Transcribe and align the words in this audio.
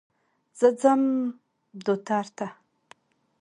زه 0.59 0.67
ځم 0.81 1.01
دوتر 1.85 2.25
ته. 2.37 2.47